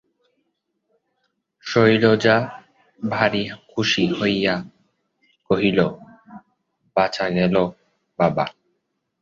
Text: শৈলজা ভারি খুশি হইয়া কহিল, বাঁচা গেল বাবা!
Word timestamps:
শৈলজা 1.65 2.35
ভারি 3.01 3.43
খুশি 3.71 4.03
হইয়া 4.17 4.55
কহিল, 5.49 5.79
বাঁচা 6.95 7.25
গেল 7.37 7.55
বাবা! 8.19 8.45